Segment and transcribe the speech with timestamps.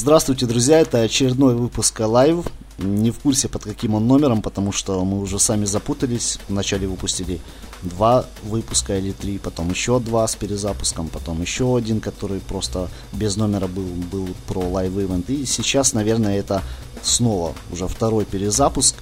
[0.00, 2.48] Здравствуйте, друзья, это очередной выпуск Live.
[2.78, 6.38] Не в курсе, под каким он номером, потому что мы уже сами запутались.
[6.48, 7.40] Вначале выпустили
[7.82, 13.34] два выпуска или три, потом еще два с перезапуском, потом еще один, который просто без
[13.34, 15.24] номера был, был про Live Event.
[15.32, 16.62] И сейчас, наверное, это
[17.02, 18.94] снова уже второй перезапуск.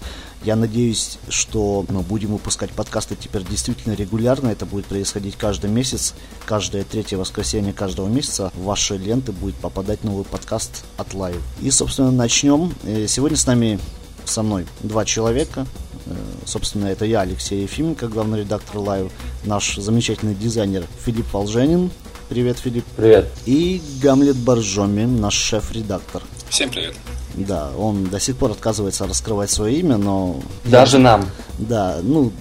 [0.47, 4.47] Я надеюсь, что мы будем выпускать подкасты теперь действительно регулярно.
[4.47, 6.15] Это будет происходить каждый месяц.
[6.45, 11.43] Каждое третье воскресенье каждого месяца в ваши ленты будет попадать новый подкаст от Live.
[11.63, 12.73] И, собственно, начнем.
[12.85, 13.81] Э, сегодня с нами,
[14.25, 15.67] со мной, два человека.
[16.07, 16.15] Э,
[16.45, 19.11] собственно, это я, Алексей Ефименко, главный редактор Live,
[19.47, 21.91] наш замечательный дизайнер Филипп Волженин.
[22.29, 22.85] Привет, Филипп.
[22.97, 23.33] Привет.
[23.47, 26.23] И Гамлет Боржоми, наш шеф-редактор.
[26.49, 26.95] Всем привет.
[27.35, 30.41] Да, он до сих пор отказывается раскрывать свое имя, но...
[30.65, 31.29] Даже нам.
[31.59, 32.33] Да, ну,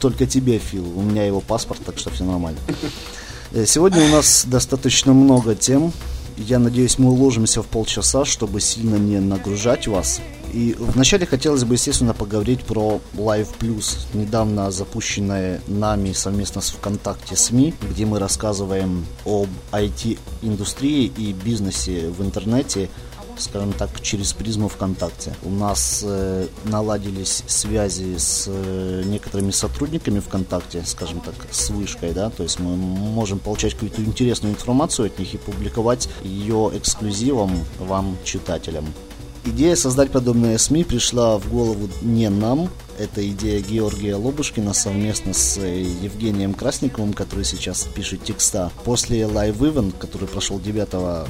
[0.00, 0.86] только тебе, Фил.
[0.98, 2.58] У меня его паспорт, так что все нормально.
[3.52, 5.92] Э, сегодня у нас достаточно много тем.
[6.36, 10.20] Я надеюсь, мы уложимся в полчаса, чтобы сильно не нагружать вас.
[10.52, 17.36] И вначале хотелось бы, естественно, поговорить про Live Plus, недавно запущенное нами совместно с ВКонтакте
[17.36, 22.88] СМИ, где мы рассказываем об IT-индустрии и бизнесе в интернете,
[23.40, 25.34] скажем так, через призму ВКонтакте.
[25.42, 32.30] У нас э, наладились связи с э, некоторыми сотрудниками ВКонтакте, скажем так, с вышкой, да,
[32.30, 38.16] то есть мы можем получать какую-то интересную информацию от них и публиковать ее эксклюзивом вам,
[38.24, 38.86] читателям.
[39.44, 42.68] Идея создать подобные СМИ пришла в голову не нам,
[43.00, 48.70] это идея Георгия Лобушкина совместно с э, Евгением Красниковым, который сейчас пишет текста.
[48.84, 51.26] После Live Event, который прошел 9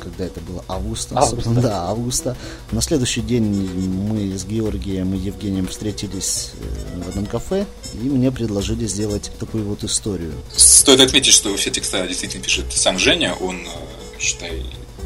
[0.00, 1.18] когда это было, августа.
[1.18, 1.50] Августа.
[1.50, 2.36] Да, августа.
[2.72, 8.30] На следующий день мы с Георгием и Евгением встретились э, в одном кафе, и мне
[8.30, 10.32] предложили сделать такую вот историю.
[10.56, 14.64] Стоит отметить, что все текста действительно пишет сам Женя, он, э, считай,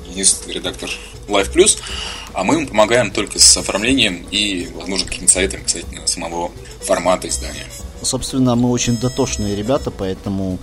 [0.08, 0.90] единственный редактор
[1.28, 1.78] Live Plus,
[2.32, 7.66] а мы ему помогаем только с оформлением и, возможно, какими-то советами касательно самого формата издания.
[8.02, 10.58] Собственно, мы очень дотошные ребята, поэтому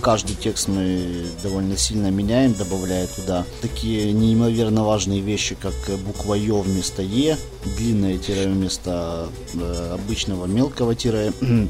[0.00, 5.74] каждый текст мы довольно сильно меняем, добавляя туда такие неимоверно важные вещи, как
[6.06, 7.36] буква Ё вместо Е,
[7.78, 11.32] длинное тире вместо э, обычного мелкого тире,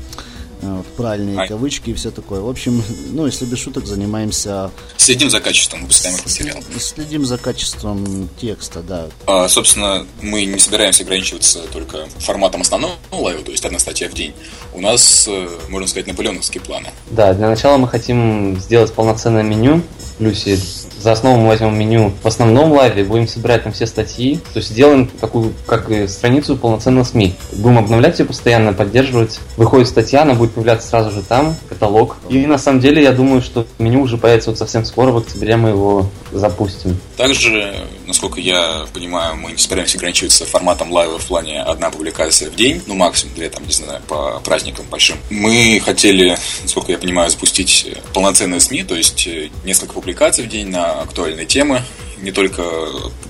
[0.62, 1.48] э, правильные Ай.
[1.48, 2.40] кавычки и все такое.
[2.40, 4.70] В общем, ну, если без шуток, занимаемся...
[4.96, 6.64] Следим за качеством выпускаемых материалов.
[6.78, 9.08] Следим за качеством текста, да.
[9.26, 14.14] А, собственно, мы не собираемся ограничиваться только форматом основного лайва, то есть одна статья в
[14.14, 14.34] день.
[14.72, 16.88] У нас, э, можно сказать, наполеоновские планы.
[17.10, 19.82] Да, для начала мы хотим сделать полноценное меню.
[19.98, 20.58] В плюсе
[21.00, 24.36] за основу мы возьмем меню в основном лайве, будем собирать там все статьи.
[24.52, 27.34] То есть сделаем такую, как страницу полноценного СМИ.
[27.52, 29.40] Будем обновлять ее постоянно, поддерживать.
[29.56, 32.16] Выходит статья, она будет появляться сразу же там, каталог.
[32.28, 35.56] И на самом деле я думаю, что меню уже появится вот совсем скоро, в октябре
[35.56, 36.98] мы его запустим.
[37.16, 37.74] Также,
[38.06, 42.82] насколько я понимаю, мы не собираемся ограничиваться форматом лайва в плане одна публикация в день,
[42.86, 45.16] ну максимум две, там, не знаю, по праздникам большим.
[45.30, 50.68] Мы хотели, насколько я понимаю, запустить полноценные СМИ, то есть э, несколько публикаций в день
[50.68, 51.80] на актуальные темы,
[52.22, 52.62] не только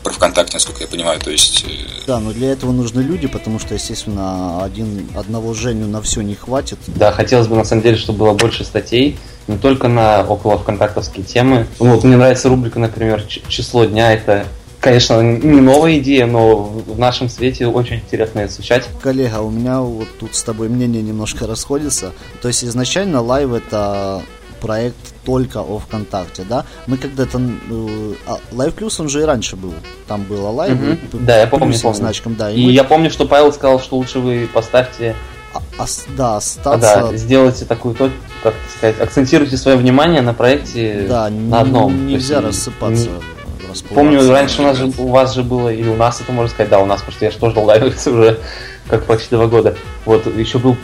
[0.02, 1.64] про ВКонтакте, насколько я понимаю, то есть...
[1.68, 6.20] э, Да, но для этого нужны люди, потому что, естественно, один, одного Женю на все
[6.20, 6.78] не хватит.
[6.86, 9.18] Да, хотелось бы на самом деле, чтобы было больше статей,
[9.48, 11.66] не только на около вконтактовские темы.
[11.78, 14.12] Вот мне нравится рубрика, например, «Ч- число дня.
[14.12, 14.44] Это,
[14.80, 18.88] конечно, не новая идея, но в нашем свете очень интересно ее изучать.
[19.02, 22.12] Коллега, у меня вот тут с тобой мнение немножко расходится.
[22.42, 24.22] То есть изначально Live это
[24.60, 26.64] проект только о ВКонтакте, да?
[26.86, 27.38] Мы когда-то...
[27.38, 29.74] э, а, Live Plus, он же и раньше был.
[30.06, 30.74] Там было Live.
[30.74, 30.92] Мгм.
[30.94, 31.96] и Да, я помню, помню.
[31.96, 32.50] значком, да.
[32.50, 35.14] И, И мы- я помню, что Павел сказал, что лучше вы поставьте,
[35.54, 36.78] а- ос- да, а, остаться...
[37.10, 38.10] да, сделайте такую, то-
[38.42, 41.92] как сказать, акцентируйте свое внимание на проекте да, на одном.
[42.08, 43.08] есть, нельзя не- рассыпаться.
[43.08, 43.94] не-.
[43.94, 46.70] Помню, раньше у нас же, у вас же было, или у нас это можно сказать,
[46.70, 48.40] да, у нас, потому что я же тоже лайвился уже
[48.88, 49.76] как почти два года.
[50.06, 50.76] Вот, еще был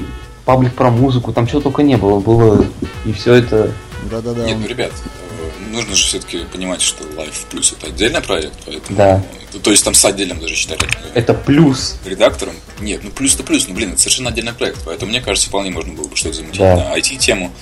[0.44, 2.64] паблик про музыку, там чего только не было, было,
[3.04, 3.72] и все это
[4.10, 4.44] Да-да-да.
[4.44, 8.96] Нет, ну, ребят, э, нужно же все-таки понимать, что Life Plus это отдельный проект, поэтому...
[8.96, 9.22] Да.
[9.52, 10.80] Ну, То есть там с отдельным даже считали
[11.14, 11.96] Это плюс.
[12.06, 12.54] редактором.
[12.80, 15.92] Нет, ну плюс-то плюс, ну блин, это совершенно отдельный проект, поэтому мне кажется, вполне можно
[15.92, 16.76] было бы что-то замутить Да.
[16.76, 17.52] на IT-тему.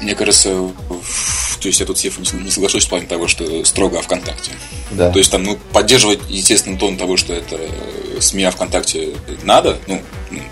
[0.00, 3.98] Мне кажется, то есть я тут с Ефом не соглашусь в плане того, что строго
[3.98, 4.52] о ВКонтакте.
[4.90, 5.10] Да.
[5.10, 9.78] То есть там, ну, поддерживать, естественно, тон того, что это э, СМИ о ВКонтакте надо,
[9.86, 10.02] ну,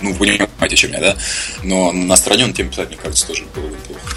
[0.01, 1.17] ну, вы понимаете, о чем я, да?
[1.63, 4.17] Но на стороне тем писать, мне кажется, тоже было бы плохо.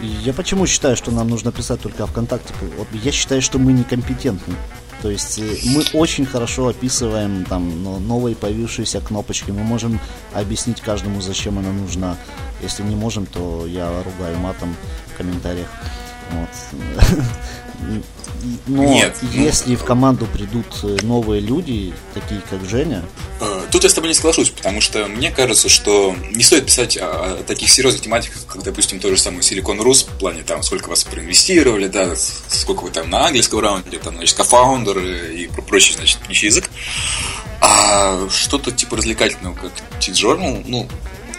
[0.00, 2.54] Я почему считаю, что нам нужно писать только о ВКонтакте?
[2.76, 4.54] Вот я считаю, что мы некомпетентны.
[5.02, 9.50] То есть э, мы очень хорошо описываем там но- новые появившиеся кнопочки.
[9.50, 10.00] Мы можем
[10.34, 12.16] объяснить каждому, зачем она нужна.
[12.62, 14.74] Если не можем, то я ругаю матом
[15.14, 15.68] в комментариях.
[16.30, 16.48] Вот.
[18.66, 23.02] Но Нет, ну- если в команду придут э, новые люди, такие как Женя,
[23.40, 26.96] Э, Тут я с тобой не соглашусь, потому что мне кажется, что не стоит писать
[27.00, 30.88] о, таких серьезных тематиках, как, допустим, то же самое Silicon Rus, в плане там, сколько
[30.88, 35.94] вас проинвестировали, да, сколько вы там на английском раунде, там, значит, кофаундер и про- прочий,
[35.94, 36.68] значит, нищий язык.
[37.60, 40.88] А что-то типа развлекательного, как T-Journal, ну,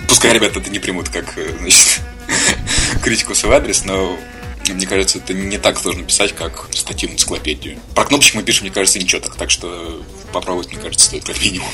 [0.07, 1.99] пускай ребята это не примут как, э, значит,
[3.03, 4.17] критику в свой адрес, но
[4.73, 7.79] мне кажется, это не так сложно писать, как статью в энциклопедию.
[7.95, 10.01] Про кнопочки мы пишем, мне кажется, ничего так, так что
[10.31, 11.69] попробовать, мне кажется, стоит как минимум.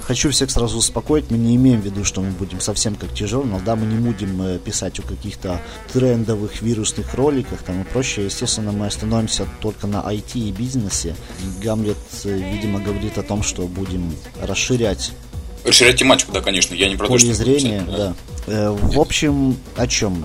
[0.00, 3.44] Хочу всех сразу успокоить, мы не имеем в виду, что мы будем совсем как тяжело,
[3.62, 5.60] да, мы не будем э, писать о каких-то
[5.92, 8.24] трендовых вирусных роликах там и прочее.
[8.24, 11.14] Естественно, мы остановимся только на IT и бизнесе.
[11.40, 15.12] И Гамлет, э, видимо, говорит о том, что будем расширять
[15.64, 16.74] Расширять тематику, да, конечно.
[16.74, 17.34] Я не про то, поле что...
[17.34, 18.14] зрения, да.
[18.46, 20.24] Э, В общем, о чем?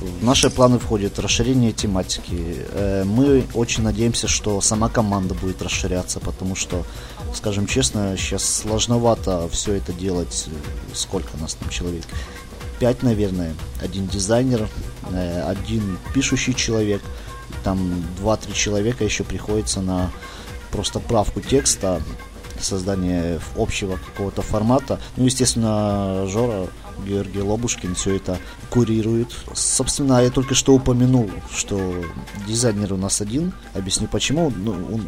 [0.00, 2.66] В наши планы входит расширение тематики.
[2.72, 6.84] Э, Мы очень надеемся, что сама команда будет расширяться, потому что,
[7.34, 10.48] скажем честно, сейчас сложновато все это делать.
[10.92, 12.04] Сколько нас там человек?
[12.78, 13.54] Пять, наверное.
[13.80, 14.68] Один дизайнер,
[15.10, 17.00] э, один пишущий человек,
[17.64, 20.10] там два-три человека еще приходится на
[20.70, 22.02] просто правку текста,
[22.60, 25.00] создание общего какого-то формата.
[25.16, 26.68] Ну, естественно, Жора
[27.04, 28.38] Георгий Лобушкин все это
[28.70, 29.28] курирует.
[29.54, 32.04] Собственно, я только что упомянул, что
[32.46, 33.52] дизайнер у нас один.
[33.74, 34.50] Объясню почему.
[34.54, 35.06] Ну, он-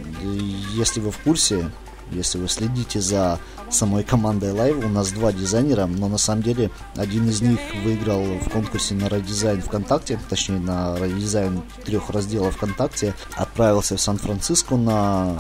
[0.75, 1.71] если вы в курсе,
[2.13, 3.39] если вы следите за
[3.71, 8.23] самой командой Live, у нас два дизайнера, но на самом деле один из них выиграл
[8.23, 15.39] в конкурсе на редизайн ВКонтакте, точнее на редизайн трех разделов ВКонтакте, отправился в Сан-Франциско на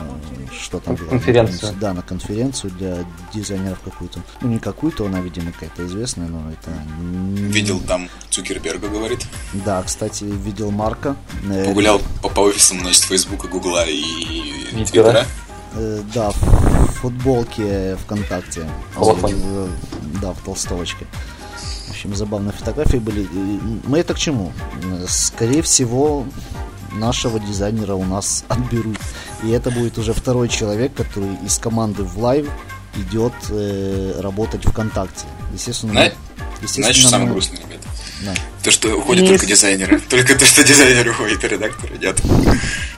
[0.52, 1.08] что там было?
[1.08, 1.74] Конференцию.
[1.80, 4.20] Да, на конференцию для дизайнеров какую-то.
[4.40, 6.70] Ну, не какую-то, она, видимо, какая-то известная, но это...
[7.52, 9.26] Видел там Цукерберга, говорит.
[9.52, 11.16] Да, кстати, видел Марка.
[11.50, 15.26] Э, Погулял по, по офисам, значит, Фейсбука, Гугла и Твиттера.
[15.74, 18.68] Э, да, в футболке ВКонтакте.
[18.94, 19.28] Классно.
[19.28, 21.06] В- Да, в толстовочке.
[21.86, 23.22] В общем, забавные фотографии были.
[23.22, 24.52] И Мы это к чему?
[24.84, 26.24] Э, Скорее всего,
[26.92, 28.98] нашего дизайнера у нас отберут.
[29.44, 32.48] И это будет уже второй человек, который из команды в Live
[32.96, 35.26] идет э, работать ВКонтакте.
[35.52, 36.02] Естественно, Зна-
[36.62, 37.88] естественно, Знаешь, что самое мы- грустное, ребята?
[38.24, 38.34] Да.
[38.64, 40.00] То, что уходят только дизайнеры.
[40.00, 42.20] Только то, что дизайнеры уходят, а редакторы нет.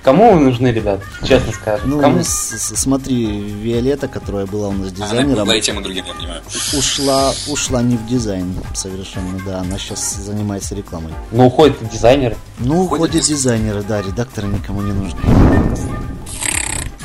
[0.02, 1.02] Кому вы нужны, ребят?
[1.22, 1.90] Честно скажем.
[1.90, 2.22] Ну, Кому?
[2.22, 6.06] с- с- смотри, Виолетта, которая была у нас Она дизайнером, была и тем, и другим,
[6.06, 6.42] я понимаю.
[6.76, 11.12] ушла, ушла не в дизайн совершенно, да, она сейчас занимается рекламой.
[11.32, 12.36] Ну, уходят и дизайнеры.
[12.58, 15.20] Ну, Уходят уходят диз- дизайнеры, да, редакторы никому не нужны.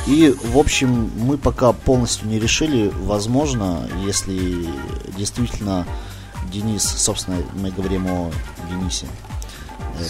[0.07, 4.69] И, в общем, мы пока полностью не решили, возможно, если
[5.17, 5.85] действительно
[6.53, 8.31] Денис, собственно, мы говорим о
[8.69, 9.07] Денисе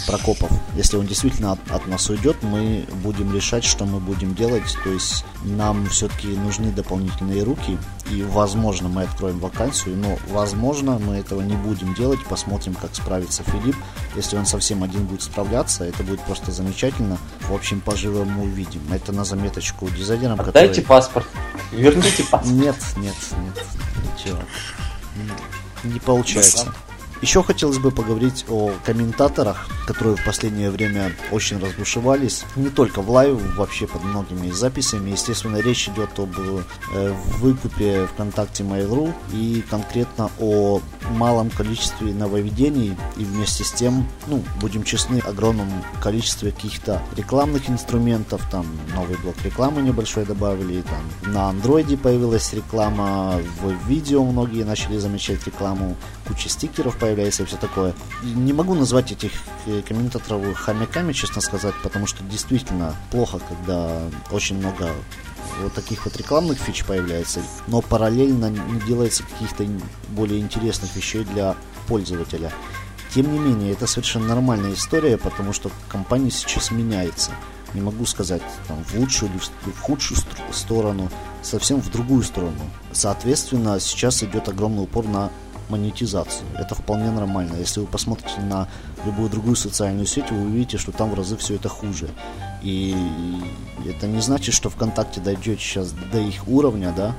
[0.06, 4.76] Прокопов, если он действительно от, от нас уйдет, мы будем решать, что мы будем делать.
[4.84, 7.78] То есть нам все-таки нужны дополнительные руки,
[8.10, 12.20] и, возможно, мы откроем вакансию, но, возможно, мы этого не будем делать.
[12.28, 13.76] Посмотрим, как справится Филипп.
[14.14, 17.18] Если он совсем один будет справляться, это будет просто замечательно.
[17.48, 18.80] В общем, поживем увидим.
[18.92, 21.26] Это на заметочку дизайнерам, Отдайте паспорт.
[21.72, 22.46] Верните паспорт.
[22.54, 23.66] нет, нет, нет.
[24.18, 24.38] Ничего.
[25.84, 26.72] Не- Не получается.
[27.22, 32.44] Еще хотелось бы поговорить о комментаторах, которые в последнее время очень разбушевались.
[32.56, 35.10] Не только в Live, вообще под многими записями.
[35.10, 43.24] Естественно, речь идет об э, выкупе ВКонтакте Mail.ru и конкретно о малом количестве нововведений и
[43.24, 45.68] вместе с тем, ну, будем честны, огромном
[46.02, 53.40] количестве каких-то рекламных инструментов, там новый блок рекламы небольшой добавили, там на андроиде появилась реклама,
[53.62, 55.96] в видео многие начали замечать рекламу,
[56.26, 57.94] куча стикеров появляется и все такое.
[58.22, 59.32] Не могу назвать этих
[59.66, 64.90] э, комментаторов хомяками, честно сказать, потому что действительно плохо, когда очень много
[65.62, 69.66] вот таких вот рекламных фич появляется, но параллельно не делается каких-то
[70.08, 72.52] более интересных вещей для пользователя.
[73.14, 77.30] Тем не менее, это совершенно нормальная история, потому что компания сейчас меняется.
[77.74, 80.18] Не могу сказать там, в лучшую или в худшую
[80.52, 81.10] сторону,
[81.42, 82.70] совсем в другую сторону.
[82.92, 85.30] Соответственно, сейчас идет огромный упор на
[85.68, 86.46] монетизацию.
[86.58, 87.56] Это вполне нормально.
[87.56, 88.68] Если вы посмотрите на
[89.04, 92.08] любую другую социальную сеть, вы увидите, что там в разы все это хуже.
[92.62, 92.96] И
[93.86, 97.14] это не значит, что ВКонтакте дойдет сейчас до их уровня, да,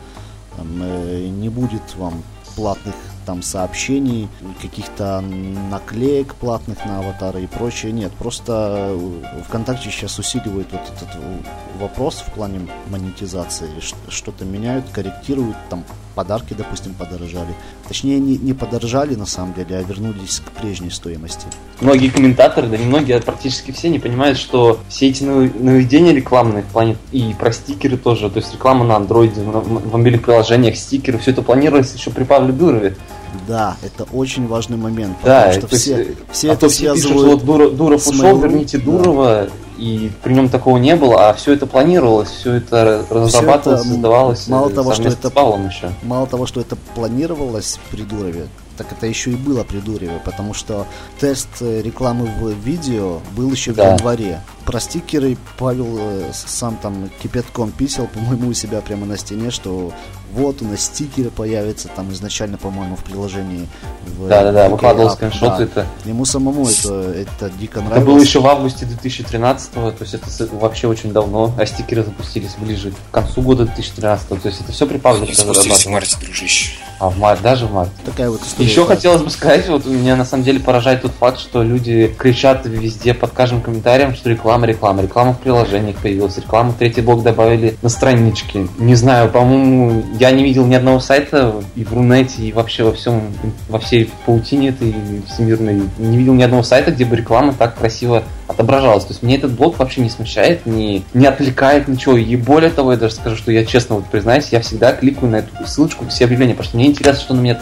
[0.56, 2.24] там, э, не будет вам
[2.56, 2.96] платных
[3.27, 4.30] там сообщений,
[4.62, 7.92] каких-то наклеек платных на аватары и прочее.
[7.92, 11.38] Нет, просто э, ВКонтакте сейчас усиливает вот этот э,
[11.80, 13.70] вопрос в плане монетизации.
[14.10, 15.84] Что-то меняют, корректируют, там
[16.18, 17.54] подарки, допустим, подорожали.
[17.88, 21.46] Точнее, не, не подорожали на самом деле, а вернулись к прежней стоимости.
[21.80, 26.64] Многие комментаторы, да не многие, а практически все не понимают, что все эти нововведения рекламные
[26.64, 31.20] в плане и про стикеры тоже, то есть реклама на андроиде, в мобильных приложениях, стикеры,
[31.20, 32.96] все это планировалось еще при Павле Дурове.
[33.48, 35.18] Да, это очень важный момент.
[35.24, 39.46] Да, что все, есть, все а это все пишут, вот Дура, Дуров ушел, верните Дурова,
[39.46, 39.67] да.
[39.78, 43.78] И при нем такого не было, а все это планировалось, все это разрабатывалось, все это,
[43.78, 45.28] создавалось мало того, что это,
[45.68, 45.92] еще.
[46.04, 50.54] Мало того, что это планировалось при Дурове, так это еще и было при Дурове, потому
[50.54, 50.86] что
[51.20, 53.96] тест э, рекламы в видео был еще да.
[53.96, 54.42] в январе.
[54.66, 59.92] Про стикеры Павел э, сам там кипятком писал, по-моему, у себя прямо на стене, что
[60.34, 63.68] вот у нас стикеры появятся, там изначально, по-моему, в приложении.
[64.28, 65.70] Да-да-да, выкладывал скриншоты.
[65.74, 65.82] Да.
[65.82, 65.88] Это...
[66.06, 68.02] Ему самому это, это дико нравилось.
[68.02, 72.56] Это было еще в августе 2013 то есть это вообще очень давно, а стикеры запустились
[72.58, 75.34] ближе к концу года 2013 то есть это все при Павле.
[75.34, 76.72] Запустились в марте, дружище.
[77.00, 77.92] А в марте, даже в марте.
[78.06, 78.70] Такая вот история.
[78.70, 82.66] Еще хотелось бы сказать, вот меня на самом деле поражает тот факт, что люди кричат
[82.66, 87.24] везде под каждым комментарием, что реклама, реклама, реклама в приложениях появилась, реклама в третий блок
[87.24, 88.68] добавили на страничке.
[88.80, 92.94] Не знаю, по-моему, я не видел ни одного сайта и в Рунете, и вообще во
[92.94, 93.22] всем,
[93.70, 94.96] во всей паутине этой
[95.27, 99.04] всемирной, не видел ни одного сайта, где бы реклама так красиво отображалась.
[99.04, 102.18] То есть мне этот блог вообще не смущает, не, не отвлекает ничего.
[102.18, 105.36] И более того, я даже скажу, что я честно вот признаюсь, я всегда кликаю на
[105.38, 107.60] эту ссылочку, все объявления, потому что мне интересно, что на меня,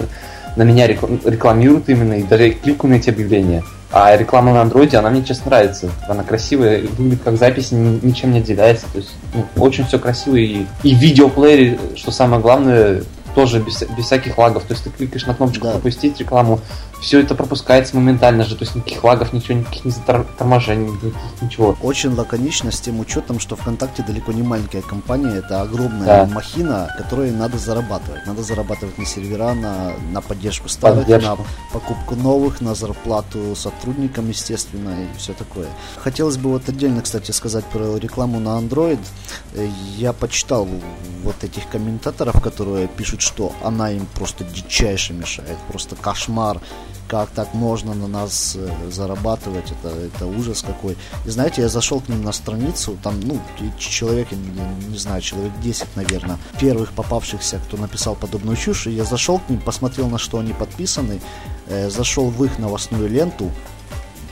[0.55, 3.63] на меня рекламируют именно, и даже кликаю на эти объявления.
[3.91, 5.89] А реклама на андроиде, она мне честно нравится.
[6.10, 8.88] Она красивая, выглядит как запись, ничем не отделяется.
[8.91, 10.36] То есть ну, очень все красиво.
[10.36, 13.03] И, и в видеоплеере, что самое главное,
[13.36, 14.63] тоже без, без всяких лагов.
[14.63, 15.72] То есть ты кликаешь на кнопочку да.
[15.74, 16.60] пропустить рекламу,
[17.02, 21.78] все это пропускается моментально же, то есть никаких лагов, ничего, никаких не заторможений, никаких, ничего.
[21.82, 26.34] Очень лаконично с тем учетом, что ВКонтакте далеко не маленькая компания, это огромная да.
[26.34, 28.25] махина, которой надо зарабатывать.
[28.25, 31.30] Надо зарабатывать на сервера, на, на поддержку старых, поддержку.
[31.30, 31.38] на
[31.74, 35.68] покупку новых, на зарплату сотрудникам, естественно, и все такое.
[35.98, 39.00] Хотелось бы вот отдельно, кстати, сказать про рекламу на Android.
[39.98, 40.68] Я почитал
[41.24, 46.62] вот этих комментаторов, которые пишут, что она им просто дичайше мешает, просто кошмар
[47.08, 50.98] как так можно на нас э, зарабатывать, это, это ужас какой.
[51.25, 53.40] И знаете, я зашел к ним на страницу, там, ну,
[53.78, 59.04] человек, не, не знаю, человек 10, наверное, первых попавшихся, кто написал подобную чушь, и я
[59.04, 61.22] зашел к ним, посмотрел, на что они подписаны,
[61.68, 63.52] э, зашел в их новостную ленту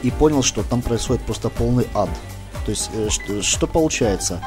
[0.01, 2.09] и понял, что там происходит просто полный ад.
[2.65, 4.41] То есть, э, что, что получается?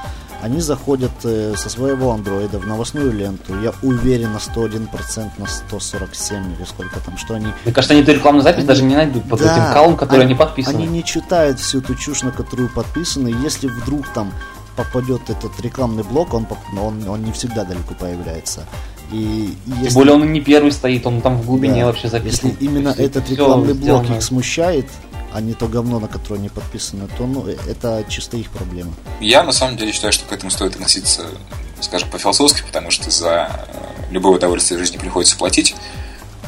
[0.46, 3.60] Они заходят э, со своего андроида в новостную ленту.
[3.60, 7.48] Я уверен на 101%, на 147 или сколько там, что они...
[7.64, 8.66] Мне кажется, они эту рекламную запись они...
[8.68, 10.76] даже не найдут под да, этим калом, который они, они подписаны.
[10.76, 13.34] Они не читают всю эту чушь, на которую подписаны.
[13.42, 14.32] Если вдруг там
[14.76, 16.46] попадет этот рекламный блок, он,
[16.80, 18.66] он, он не всегда далеко появляется.
[19.10, 19.86] И, и если...
[19.86, 21.86] Тем более он не первый стоит, он там в глубине да.
[21.86, 22.50] вообще записан.
[22.50, 24.86] Если именно этот рекламный блок их смущает,
[25.36, 28.94] а не то говно, на которое они подписаны, то ну, это чисто их проблема.
[29.20, 31.26] Я на самом деле считаю, что к этому стоит относиться,
[31.82, 35.76] скажем, по-философски, потому что за э, любое удовольствие в жизни приходится платить,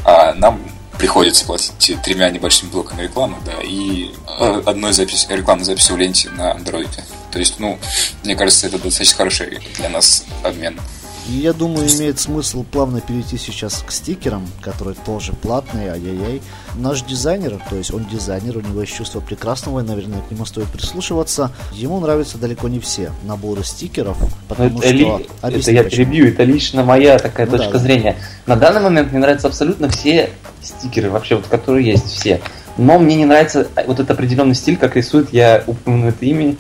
[0.07, 0.59] а нам
[0.97, 6.31] приходится платить тремя небольшими блоками рекламы, да, и э, одной записи, рекламной записью в ленте
[6.31, 7.05] на андроиде.
[7.31, 7.79] То есть, ну,
[8.25, 10.81] мне кажется, это достаточно хороший для нас обмен.
[11.29, 16.41] И я думаю, имеет смысл плавно перейти сейчас к стикерам, которые тоже платные, ай-яй-яй.
[16.75, 20.47] Наш дизайнер, то есть он дизайнер, у него есть чувство прекрасного, и, наверное, к нему
[20.47, 21.53] стоит прислушиваться.
[21.73, 24.17] Ему нравятся далеко не все наборы стикеров,
[24.49, 24.95] потому это что...
[24.95, 25.27] Ли...
[25.43, 28.17] Это я перебью, это лично моя такая ну, точка да, зрения.
[28.47, 30.31] На данный момент мне нравятся абсолютно все
[30.63, 32.41] стикеры, вообще вот, которые есть, все.
[32.79, 36.57] Но мне не нравится вот этот определенный стиль, как рисует, я упомяну это имя,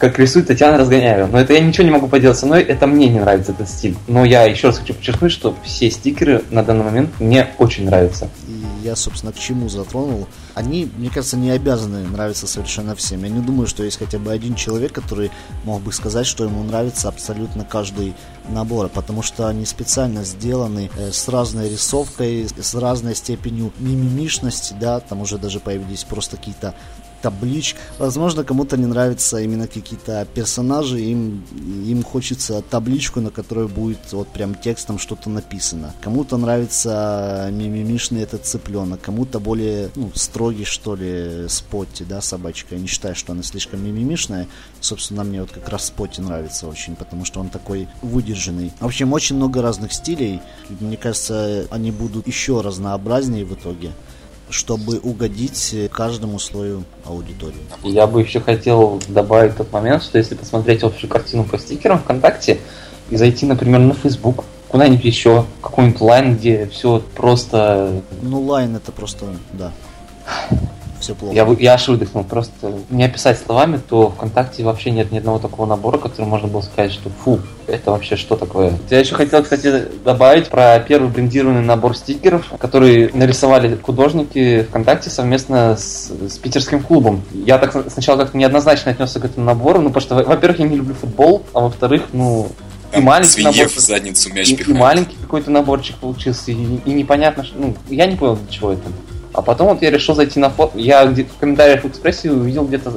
[0.00, 1.26] как рисует Татьяна Разгоняева.
[1.26, 3.94] Но это я ничего не могу поделать со мной, это мне не нравится этот стиль.
[4.08, 8.30] Но я еще раз хочу подчеркнуть, что все стикеры на данный момент мне очень нравятся.
[8.48, 10.26] И я, собственно, к чему затронул.
[10.54, 13.22] Они, мне кажется, не обязаны нравиться совершенно всем.
[13.24, 15.30] Я не думаю, что есть хотя бы один человек, который
[15.64, 18.14] мог бы сказать, что ему нравится абсолютно каждый
[18.48, 25.00] набор, потому что они специально сделаны э, с разной рисовкой, с разной степенью мимимишности, да,
[25.00, 26.74] там уже даже появились просто какие-то
[27.22, 27.78] табличек.
[27.98, 31.44] Возможно, кому-то не нравятся именно какие-то персонажи, им,
[31.86, 35.94] им хочется табличку, на которой будет вот прям текстом что-то написано.
[36.02, 42.74] Кому-то нравится мимимишный этот цыпленок, кому-то более ну, строгий, что ли, спотти, да, собачка.
[42.74, 44.46] Я не считаю, что она слишком мимимишная.
[44.80, 48.72] Собственно, мне вот как раз спотти нравится очень, потому что он такой выдержанный.
[48.80, 50.40] В общем, очень много разных стилей.
[50.80, 53.90] Мне кажется, они будут еще разнообразнее в итоге
[54.50, 57.60] чтобы угодить каждому слою аудитории.
[57.82, 62.58] Я бы еще хотел добавить тот момент, что если посмотреть общую картину по стикерам ВКонтакте
[63.10, 68.02] и зайти, например, на Facebook, куда-нибудь еще, какой-нибудь Line, где все просто...
[68.22, 69.72] Ну, Line это просто, да
[71.00, 71.34] все плохо.
[71.34, 72.24] Я, я аж выдохнул.
[72.24, 76.60] Просто не описать словами, то ВКонтакте вообще нет ни одного такого набора, который можно было
[76.60, 78.78] сказать, что фу, это вообще что такое.
[78.90, 85.76] Я еще хотел, кстати, добавить про первый брендированный набор стикеров, который нарисовали художники ВКонтакте совместно
[85.76, 87.22] с, с питерским клубом.
[87.32, 90.76] Я так сначала как-то неоднозначно отнесся к этому набору, ну, потому что, во-первых, я не
[90.76, 92.48] люблю футбол, а во-вторых, ну,
[92.96, 97.44] и маленький набор, в задницу мяч и, и маленький какой-то наборчик получился, и, и непонятно,
[97.44, 98.82] что, ну, я не понял, для чего это.
[99.32, 100.78] А потом вот я решил зайти на фото.
[100.78, 102.92] Я где-то в комментариях в экспрессе увидел где-то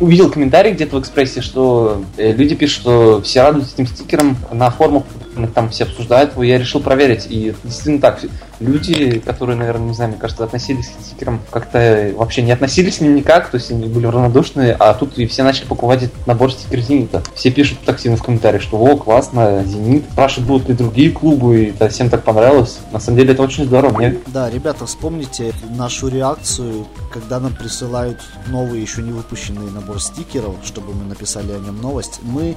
[0.00, 4.70] увидел комментарий где-то в экспрессе, что э, люди пишут, что все радуются этим стикером на
[4.70, 5.04] форумах
[5.54, 7.26] там все обсуждают его, я решил проверить.
[7.28, 8.20] И действительно так,
[8.58, 13.00] люди, которые, наверное, не знаю, мне кажется, относились к стикерам как-то вообще не относились к
[13.00, 16.52] ним никак, то есть они были равнодушны, а тут и все начали покупать этот набор
[16.52, 17.22] стикер Зенита.
[17.34, 21.70] Все пишут активно в комментариях, что о, классно, Зенит, спрашивают, будут ли другие клубы, и
[21.70, 22.78] это всем так понравилось.
[22.92, 23.96] На самом деле это очень здорово.
[23.96, 24.16] Мне...
[24.26, 30.92] Да, ребята, вспомните нашу реакцию, когда нам присылают новый, еще не выпущенный набор стикеров, чтобы
[30.92, 32.20] мы написали о нем новость.
[32.22, 32.56] Мы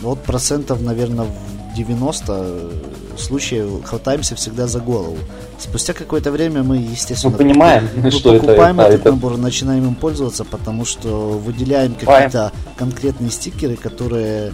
[0.00, 2.70] вот процентов, наверное, в 90
[3.16, 5.18] случаев хватаемся всегда за голову.
[5.58, 9.10] Спустя какое-то время мы, естественно, мы понимаем, мы что покупаем это, этот это...
[9.10, 14.52] набор, начинаем им пользоваться, потому что выделяем какие-то конкретные стикеры, которые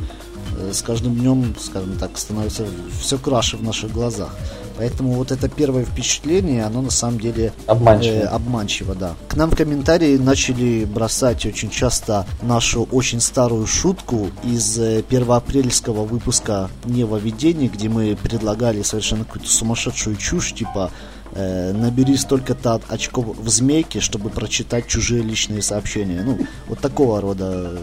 [0.58, 2.64] э, с каждым днем, скажем так, становятся
[2.98, 4.34] все краше в наших глазах.
[4.76, 8.14] Поэтому вот это первое впечатление, оно на самом деле обманчиво.
[8.14, 9.14] Э, обманчиво, да.
[9.28, 16.04] К нам в комментарии начали бросать очень часто нашу очень старую шутку из э, первоапрельского
[16.04, 20.90] выпуска «Невоведение», где мы предлагали совершенно какую-то сумасшедшую чушь, типа
[21.34, 26.22] э, набери столько-то очков в змейке, чтобы прочитать чужие личные сообщения.
[26.24, 26.38] Ну,
[26.68, 27.78] вот такого рода э,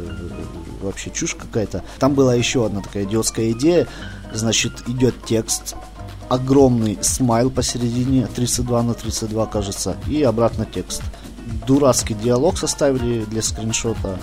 [0.82, 1.84] вообще чушь какая-то.
[2.00, 3.88] Там была еще одна такая идиотская идея.
[4.34, 5.76] Значит, идет текст,
[6.32, 11.02] огромный смайл посередине, 32 на 32, кажется, и обратно текст.
[11.68, 14.18] Дурацкий диалог составили для скриншота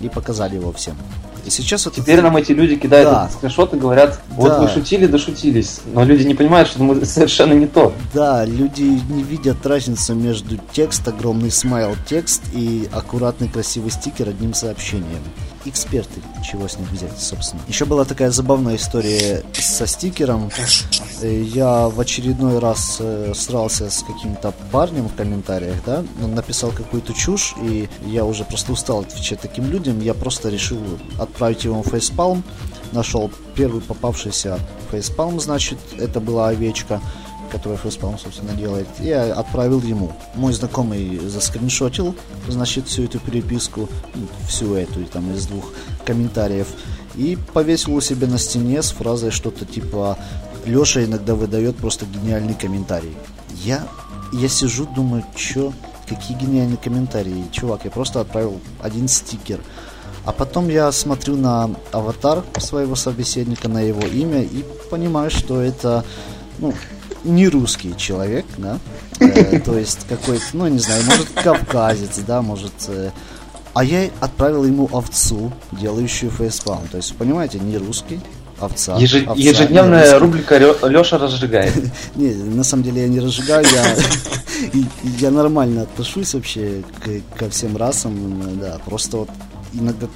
[0.00, 0.96] и показали его всем.
[1.44, 3.24] И сейчас вот Теперь нам эти люди кидают да.
[3.24, 4.60] этот скриншот и говорят, вот да.
[4.60, 5.80] вы шутили, дошутились.
[5.92, 7.92] Но люди не понимают, что мы совершенно не то.
[8.14, 14.54] Да, люди не видят разницу между текст, огромный смайл текст и аккуратный красивый стикер одним
[14.54, 15.22] сообщением
[15.64, 17.62] эксперты, чего с них взять, собственно.
[17.68, 20.50] Еще была такая забавная история со стикером.
[21.20, 26.70] Э, я в очередной раз э, срался с каким-то парнем в комментариях, да, он написал
[26.70, 30.80] какую-то чушь, и я уже просто устал отвечать таким людям, я просто решил
[31.18, 32.42] отправить его в фейспалм,
[32.92, 34.58] нашел первый попавшийся
[34.90, 37.00] фейспалм, значит, это была овечка,
[37.50, 40.12] который фейспалм, собственно, делает, я отправил ему.
[40.34, 42.14] Мой знакомый заскриншотил,
[42.48, 45.72] значит, всю эту переписку, ну, всю эту, там, из двух
[46.04, 46.68] комментариев,
[47.16, 50.16] и повесил у себя на стене с фразой что-то типа
[50.64, 53.16] Леша иногда выдает просто гениальный комментарий.
[53.64, 53.86] Я,
[54.32, 55.72] я сижу, думаю, чё,
[56.08, 57.44] какие гениальные комментарии.
[57.52, 59.60] Чувак, я просто отправил один стикер.
[60.24, 66.04] А потом я смотрю на аватар своего собеседника, на его имя и понимаю, что это
[66.58, 66.74] ну,
[67.24, 68.78] не русский человек, да,
[69.18, 72.72] э, то есть какой-то, ну, не знаю, может, кавказец, да, может...
[72.88, 73.10] Э,
[73.72, 76.88] а я отправил ему овцу, делающую фейспалм.
[76.90, 78.20] То есть, понимаете, не русский,
[78.58, 78.96] овца.
[78.96, 79.28] Ежед...
[79.28, 81.72] овца ежедневная рубрика Леша разжигает.
[82.16, 83.96] Не, на самом деле я не разжигаю, я,
[85.20, 86.82] я нормально отношусь вообще
[87.38, 89.30] ко всем расам, да, просто вот
[89.72, 90.08] иногда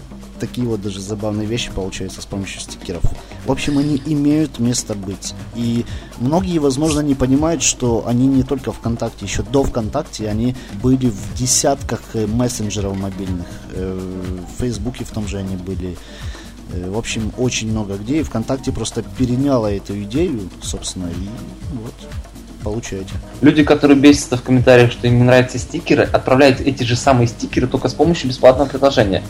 [0.47, 3.03] такие вот даже забавные вещи получаются с помощью стикеров.
[3.47, 5.35] В общем, они имеют место быть.
[5.55, 5.85] И
[6.19, 11.35] многие, возможно, не понимают, что они не только ВКонтакте, еще до ВКонтакте они были в
[11.35, 13.47] десятках э, мессенджеров мобильных.
[13.73, 13.99] Э,
[14.49, 15.97] в Фейсбуке в том же они были.
[16.73, 18.21] Э, в общем, очень много где.
[18.21, 21.29] И ВКонтакте просто переняла эту идею, собственно, и
[21.73, 21.95] вот
[22.63, 23.13] получаете.
[23.41, 27.67] Люди, которые бесятся в комментариях, что им не нравятся стикеры, отправляют эти же самые стикеры
[27.67, 29.23] только с помощью бесплатного предложения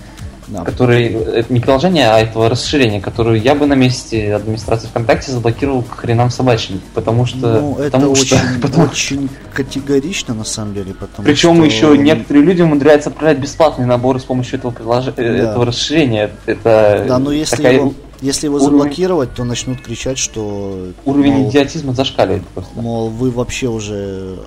[0.49, 0.65] да.
[0.65, 5.83] который это не приложение, а этого расширения, которое я бы на месте администрации ВКонтакте заблокировал
[5.83, 8.85] к хренам собачьим, потому что ну, это потому очень, что, потому...
[8.85, 11.65] очень категорично на самом деле, потому причем что...
[11.65, 15.51] еще некоторые люди умудряются отправлять бесплатные наборы с помощью этого приложения, да.
[15.51, 16.31] этого расширения.
[16.47, 17.75] Это да, но если такая...
[17.75, 18.71] его если его уровень...
[18.71, 20.93] заблокировать, то начнут кричать, что...
[21.05, 22.81] Уровень мол, идиотизма зашкаливает просто.
[22.81, 24.39] Мол, вы вообще уже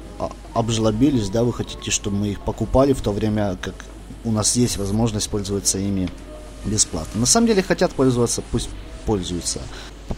[0.55, 3.75] обжлобились, да, вы хотите, чтобы мы их покупали, в то время как
[4.27, 6.09] у нас есть возможность пользоваться ими
[6.65, 7.21] бесплатно.
[7.21, 8.69] На самом деле хотят пользоваться, пусть
[9.05, 9.61] пользуются.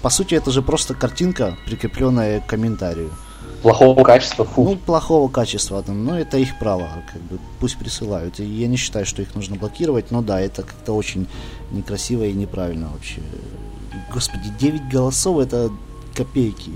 [0.02, 3.12] По сути, это же просто картинка, прикрепленная к комментарию.
[3.62, 4.63] Плохого качества, фу.
[4.63, 8.39] Ну, плохого качества, но ну, это их право, как бы, пусть присылают.
[8.39, 11.28] И я не считаю, что их нужно блокировать, но да, это как-то очень
[11.72, 13.22] некрасиво и неправильно вообще.
[14.13, 15.69] Господи, 9 голосов, это
[16.15, 16.72] копейки.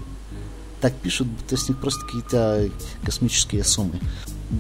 [0.81, 2.69] Так пишут, будто с них просто какие-то
[3.05, 3.99] космические суммы.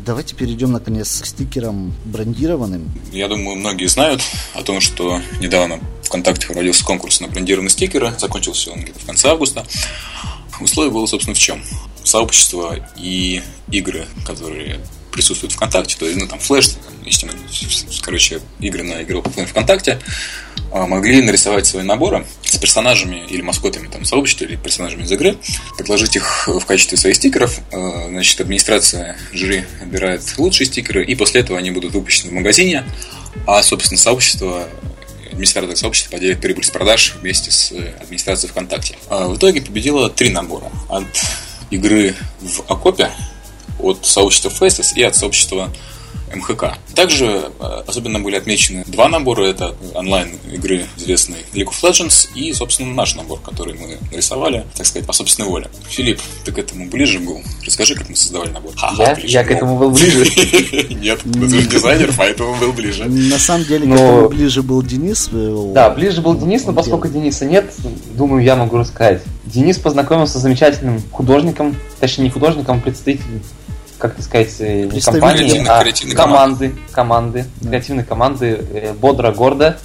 [0.05, 2.91] Давайте перейдем наконец к стикерам брендированным.
[3.11, 4.23] Я думаю, многие знают
[4.55, 8.11] о том, что недавно ВКонтакте проводился конкурс на брендированные стикеры.
[8.17, 9.67] Закончился он где-то в конце августа.
[10.59, 11.63] Условие было, собственно, в чем?
[12.03, 14.79] Сообщество и игры, которые
[15.13, 16.69] присутствуют в ВКонтакте, то есть, ну, там, флеш,
[17.21, 17.29] там,
[18.01, 19.99] короче, игры на платформе ВКонтакте,
[20.71, 25.37] а, могли нарисовать свои наборы с персонажами или маскотами там, сообщества или персонажами из игры,
[25.77, 27.59] предложить их в качестве своих стикеров.
[27.71, 32.83] А, значит, администрация жюри отбирает лучшие стикеры, и после этого они будут выпущены в магазине,
[33.45, 34.67] а, собственно, сообщество
[35.31, 38.95] администратор сообщества поделит прибыль с продаж вместе с администрацией ВКонтакте.
[39.09, 40.71] А в итоге победило три набора.
[40.89, 41.05] От
[41.71, 43.11] игры в окопе,
[43.83, 45.71] от сообщества Faces и от сообщества
[46.35, 46.73] МХК.
[46.95, 49.45] Также э, особенно были отмечены два набора.
[49.45, 54.85] Это онлайн игры известной League of Legends и, собственно, наш набор, который мы нарисовали, так
[54.85, 55.69] сказать, по собственной воле.
[55.87, 57.41] Филипп, ты к этому ближе был?
[57.65, 58.73] Расскажи, как мы создавали набор.
[58.75, 60.25] Ха-ха, я, я к этому был ближе.
[60.95, 63.05] Нет, ты же дизайнер, поэтому был ближе.
[63.05, 65.29] На самом деле, к этому ближе был Денис.
[65.73, 67.73] Да, ближе был Денис, но поскольку Дениса нет,
[68.13, 69.21] думаю, я могу рассказать.
[69.45, 73.41] Денис познакомился с замечательным художником, точнее не художником, а представителем
[74.03, 75.81] как это сказать, э, не компании, а
[76.13, 77.69] команды, команды, да.
[77.69, 79.77] креативной команды э, Бодро Гордо,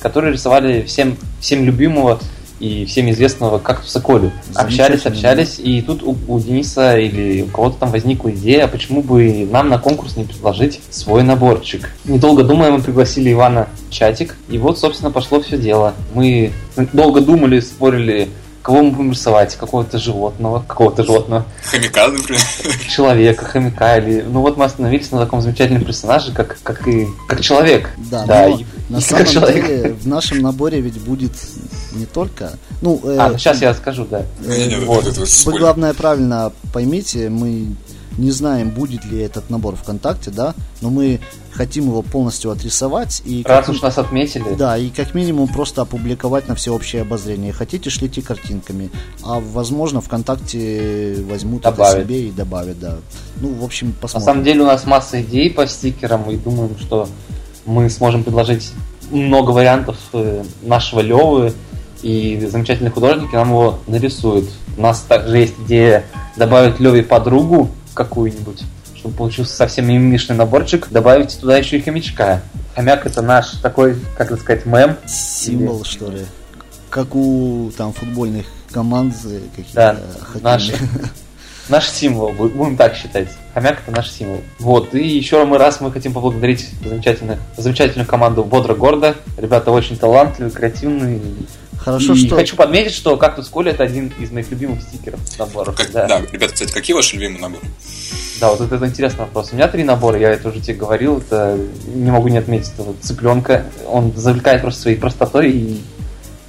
[0.00, 2.18] которые рисовали всем, всем любимого
[2.58, 4.32] и всем известного кактуса Колю.
[4.56, 9.48] Общались, общались, и тут у, у Дениса или у кого-то там возникла идея, почему бы
[9.48, 11.90] нам на конкурс не предложить свой наборчик.
[12.04, 15.94] Недолго думая, мы пригласили Ивана в чатик, и вот, собственно, пошло все дело.
[16.12, 16.50] Мы
[16.92, 18.30] долго думали, спорили,
[18.62, 19.56] Кого мы будем рисовать?
[19.56, 21.46] Какого-то животного, какого-то животного.
[21.64, 22.40] Хомяка, например.
[22.88, 24.22] Человека, хомяка или...
[24.22, 27.08] Ну вот мы остановились на таком замечательном персонаже, как, как и...
[27.26, 27.90] как человек.
[28.10, 29.66] Да, да и, на и самом человек.
[29.66, 31.32] деле в нашем наборе ведь будет
[31.92, 32.52] не только...
[32.82, 34.26] Ну, э, а, сейчас я скажу, да.
[34.46, 35.04] Э, вот.
[35.46, 37.68] Вы, главное, правильно поймите, мы
[38.18, 41.20] не знаем, будет ли этот набор ВКонтакте, да, но мы
[41.52, 43.22] хотим его полностью отрисовать.
[43.24, 44.54] И Раз как, уж нас отметили.
[44.54, 47.52] Да, и как минимум просто опубликовать на всеобщее обозрение.
[47.52, 48.90] Хотите, шлите картинками.
[49.22, 51.94] А возможно, ВКонтакте возьмут добавят.
[51.94, 52.96] это себе и добавят, да.
[53.40, 54.26] Ну, в общем, посмотрим.
[54.26, 57.08] На самом деле у нас масса идей по стикерам, и думаем, что
[57.66, 58.70] мы сможем предложить
[59.10, 61.52] много вариантов э, нашего Левы,
[62.02, 64.48] и замечательные художники нам его нарисуют.
[64.78, 66.04] У нас также есть идея
[66.36, 68.64] добавить Леве подругу какую-нибудь
[69.00, 72.42] чтобы получился совсем мимишный наборчик, добавить туда еще и хомячка.
[72.74, 74.96] Хомяк это наш такой, как это сказать, мем.
[75.06, 75.88] Символ, Или...
[75.88, 76.26] что ли?
[76.90, 79.14] Как у там футбольных команд
[79.56, 80.00] каких-то да,
[80.42, 80.70] наш,
[81.68, 83.28] наш символ, будем так считать.
[83.54, 84.42] Хомяк это наш символ.
[84.58, 89.16] Вот, и еще мы раз мы хотим поблагодарить замечательную, замечательную команду Бодро Гордо.
[89.38, 91.20] Ребята очень талантливые, креативные,
[91.84, 92.36] Хорошо, и что...
[92.36, 95.74] хочу подметить, что «Кактус Коля»— это один из моих любимых стикеров наборов.
[95.74, 96.06] Как, да.
[96.06, 97.62] да, ребята, кстати, какие ваши любимые наборы?
[98.38, 99.50] Да, вот это, это интересный вопрос.
[99.52, 102.94] У меня три набора, я это уже тебе говорил, это не могу не отметить этого
[103.00, 103.64] цыпленка.
[103.86, 105.80] Он завлекает просто своей простотой и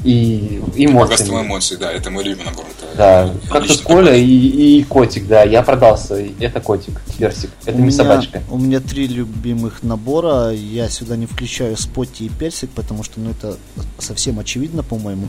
[0.03, 0.93] и эмоциями.
[0.93, 2.65] Богатство эмоций, да, это мой любимый набор.
[2.65, 6.15] Это да, как-то Коля и, и котик, да, я продался.
[6.39, 8.41] Это котик, персик, это у не меня, собачка.
[8.49, 13.31] У меня три любимых набора, я сюда не включаю спотти и персик, потому что, ну,
[13.31, 13.57] это
[13.99, 15.27] совсем очевидно, по-моему.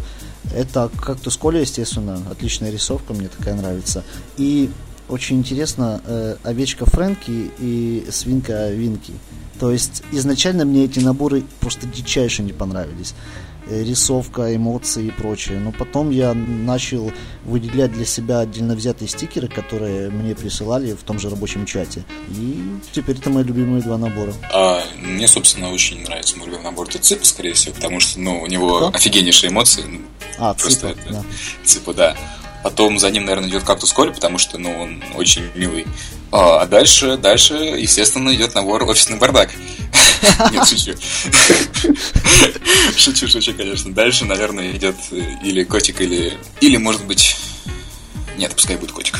[0.54, 4.02] Это кактус Коля, естественно, отличная рисовка, мне такая нравится.
[4.36, 4.70] И
[5.08, 9.12] очень интересно, э, овечка Фрэнки и свинка Винки.
[9.60, 13.14] То есть изначально мне эти наборы просто дичайше не понравились.
[13.68, 15.60] Э, рисовка, эмоции и прочее.
[15.60, 17.12] Но потом я начал
[17.44, 22.04] выделять для себя отдельно взятые стикеры, которые мне присылали в том же рабочем чате.
[22.30, 24.34] И теперь это мои любимые два набора.
[24.52, 26.88] А, мне, собственно, очень нравится мой любимый набор.
[26.88, 28.88] Ципа, скорее всего, потому что ну, у него Кто?
[28.88, 29.84] офигеннейшие эмоции.
[29.86, 30.00] Ну,
[30.38, 31.24] а, просто Ципа, это, да.
[31.64, 32.16] Ципа, да.
[32.64, 35.86] Потом за ним, наверное, идет кактус Коля, потому что, ну, он очень милый.
[36.32, 39.50] А, а дальше, дальше, естественно, идет набор офисный бардак.
[40.50, 40.94] Нет, шучу.
[42.96, 43.92] Шучу, шучу, конечно.
[43.92, 46.38] Дальше, наверное, идет э, или котик, или...
[46.60, 47.36] Или, может быть...
[48.36, 49.18] Нет, пускай будет котик.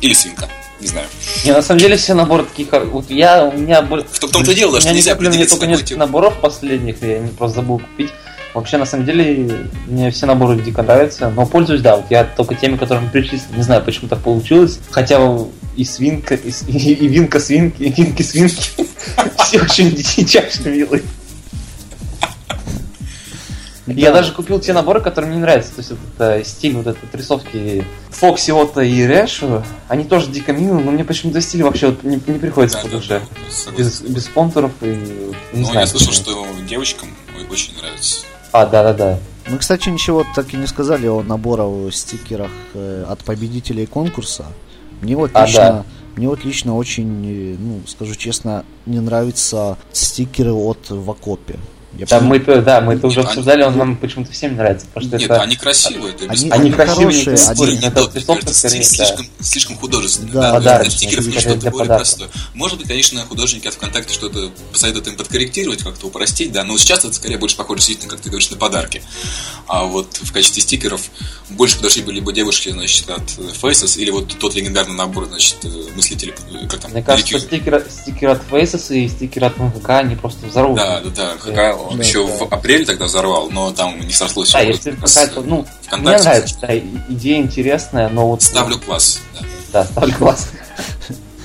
[0.00, 0.48] Или свинка.
[0.80, 1.06] Не знаю.
[1.44, 2.68] Не, на самом деле все наборы такие...
[2.84, 3.82] Вот я, у меня...
[3.82, 8.10] В том-то дело, что нельзя определиться только несколько наборов последних, я просто забыл купить.
[8.54, 12.54] Вообще, на самом деле, мне все наборы дико нравятся, но пользуюсь, да, вот я только
[12.54, 15.20] теми, которые мы пришли, не знаю, почему так получилось, хотя
[15.76, 18.70] и свинка, и, и, и винка свинки, и винки свинки,
[19.38, 21.02] все очень дичайше милые.
[23.86, 25.72] Я даже купил те наборы, которые мне нравятся.
[25.72, 30.52] То есть вот это стиль вот этой рисовки Фокси, Отто и Рэшу, они тоже дико
[30.52, 33.22] милые, но мне почему-то стиль вообще вот не, не приходится да, по душе.
[33.66, 35.80] Да, без, без контуров и не ну, знаю.
[35.80, 37.08] я слышал, что девочкам
[37.50, 38.26] очень нравится.
[38.52, 39.18] А, да-да-да.
[39.48, 44.46] Мы, кстати, ничего так и не сказали о наборах стикерах э, от победителей конкурса.
[45.00, 45.84] Мне вот А, лично, да.
[46.16, 51.56] мне вот лично очень, э, ну, скажу честно, не нравятся стикеры от Вакопе.
[51.98, 55.06] Я Да, мы, да, мы это уже Они- обсуждали, он нам почему-то всем нравится, потому
[55.08, 55.42] что Нет, это...
[55.42, 56.48] они красивые, это Они-.
[56.48, 59.44] Они они красивые, хорошие, не они- Не это кажется, скорее, слишком, да.
[59.44, 60.30] слишком художественно.
[60.32, 61.96] Да, Да, подарочные, стикеров скорее что-то более подарков.
[62.18, 62.28] простое.
[62.54, 67.04] Может быть, конечно, художники от ВКонтакте что-то посоветуют им подкорректировать, как-то упростить, да, но сейчас
[67.04, 69.02] это скорее больше похоже, действительно, как ты говоришь, на подарки.
[69.66, 71.02] А вот в качестве стикеров
[71.50, 75.56] больше подошли бы либо девушки, значит, от э, Faces, или вот тот легендарный набор, значит,
[75.64, 79.90] э, мыслителей, э, как там, Мне кажется, стикер, стикер от Faces и стикер от МВК,
[79.90, 80.76] они просто взорвут.
[80.78, 81.38] Да, да, да.
[81.38, 82.32] ХК он Да, еще да.
[82.32, 84.52] в апреле тогда взорвал, но там не сошлось.
[84.52, 88.42] Да, если какая-то, ну, мне нравится, да, идея интересная, но вот...
[88.42, 89.20] Ставлю класс.
[89.34, 89.46] Да.
[89.72, 90.48] Да, ставлю класс.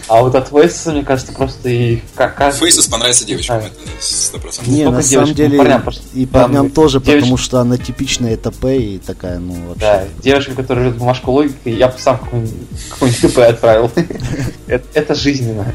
[0.10, 2.39] А вот от Faces, мне кажется, просто и как...
[2.39, 4.67] Faces понравится девочкам, это сто процентов.
[4.67, 8.65] Не, только на самом девочкам, деле парням, и парням тоже, потому что она типичная ТП
[8.65, 9.79] и такая, ну, вообще.
[9.79, 12.19] Да, девушка, которая любит бумажку логики, я бы сам
[12.89, 13.91] какой-нибудь ТП отправил.
[14.67, 15.73] Это жизненно.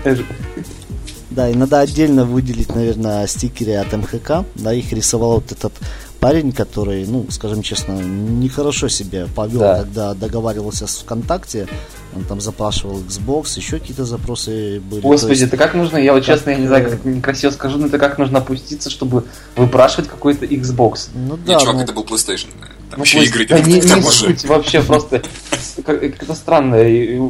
[1.31, 4.45] Это Да, и надо отдельно выделить, наверное, стикеры от МХК.
[4.55, 5.73] Да, их рисовал вот этот
[6.21, 9.79] парень, который, ну, скажем честно, нехорошо себя повел, Да.
[9.81, 11.69] когда договаривался с ВКонтакте.
[12.17, 15.01] Он там запрашивал Xbox, еще какие-то запросы были.
[15.03, 17.79] Господи, есть- это как нужно, я вот как, честно, я не знаю, как некрасиво скажу,
[17.79, 19.25] но это как нужно опуститься, чтобы
[19.57, 21.11] выпрашивать какой-то Xbox.
[21.15, 22.49] ну Нет, да, чувак, ну, это был PlayStation.
[22.91, 25.23] Там Ну, еще пусть- игры да не, не суть, вообще просто
[25.85, 26.77] как- как-то странно.
[26.77, 27.21] и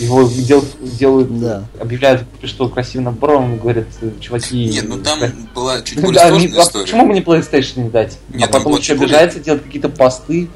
[0.00, 1.64] Его дел- делают, Да.
[1.78, 3.86] объявляют, что красивый набор, он говорит,
[4.20, 4.64] чуваки...
[4.66, 6.84] Нет, ну там да, была чуть более да, не- сложная а история.
[6.86, 8.18] почему бы не PlayStation не дать?
[8.32, 10.48] Нет, а потом еще чуть более- обижается, делать какие-то посты.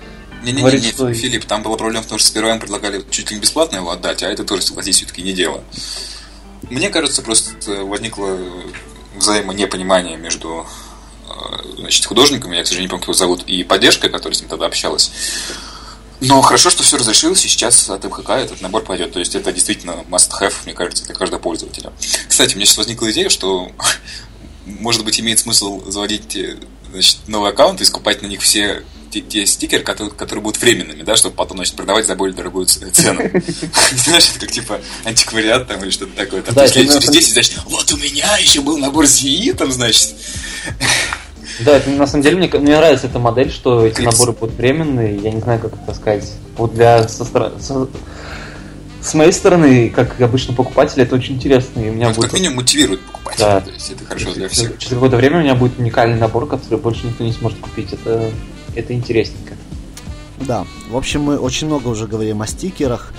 [0.44, 3.36] Не-не-не, не, что- Филипп, там была проблема в том, что сперва им предлагали чуть ли
[3.36, 5.62] не бесплатно его отдать, а это тоже, согласись, все-таки не дело.
[6.70, 7.52] Мне кажется, просто
[7.84, 8.38] возникло
[9.16, 10.66] взаимонепонимание между
[11.28, 14.40] э, значит, художниками, я, к сожалению, не помню, как его зовут, и поддержкой, которая с
[14.40, 15.10] ним тогда общалась.
[16.20, 19.12] Но хорошо, что все разрешилось, и сейчас от МХК этот набор пойдет.
[19.12, 21.92] То есть это действительно must-have, мне кажется, для каждого пользователя.
[22.28, 23.70] Кстати, мне сейчас возникла идея, что,
[24.66, 26.56] может быть, имеет смысл заводить э,
[26.90, 31.02] значит, новый аккаунт и скупать на них все те, те стикеры, которые, которые будут временными,
[31.02, 32.90] да, чтобы потом, значит, продавать за более дорогую цену.
[33.92, 36.42] Знаешь, это как типа антиквариат там или что-то такое.
[36.42, 39.70] Там, Да, это через на- 10, значит, вот у меня еще был набор ЗИИ, там,
[39.70, 40.14] значит.
[41.60, 45.16] Да, это, на самом деле мне, мне нравится эта модель, что эти наборы будут временные.
[45.16, 46.32] Я не знаю, как это сказать.
[46.56, 47.88] Вот для со со-
[49.02, 51.80] с моей стороны, как обычно покупатель, это очень интересно.
[51.80, 53.44] И у меня Ну, будет как минимум мотивирует покупателя.
[53.44, 53.60] Да.
[53.60, 54.78] То есть это хорошо для всех.
[54.78, 57.92] через какое-то время у меня будет уникальный набор, который больше никто не сможет купить.
[57.92, 58.30] Это,
[58.74, 59.54] это интересненько.
[60.40, 63.12] Да, в общем, мы очень много уже говорим о стикерах,